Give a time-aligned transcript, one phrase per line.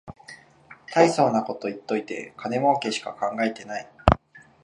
[0.91, 3.87] たいそうなこと言っといて金もうけしか考えてない